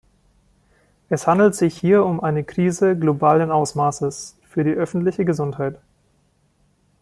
Es 1.09 1.27
handelt 1.27 1.53
sich 1.53 1.77
hier 1.77 2.03
um 2.05 2.21
eine 2.21 2.43
Krise 2.43 2.97
globalen 2.97 3.51
Ausmaßes 3.51 4.35
für 4.41 4.63
die 4.63 4.71
öffentliche 4.73 5.25
Gesundheit. 5.25 5.79